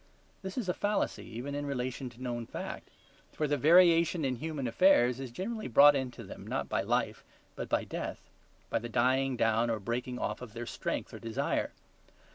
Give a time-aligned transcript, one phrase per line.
[0.41, 2.89] This is a fallacy even in relation to known fact.
[3.31, 7.23] For the variation in human affairs is generally brought into them, not by life,
[7.55, 8.27] but by death;
[8.71, 11.71] by the dying down or breaking off of their strength or desire.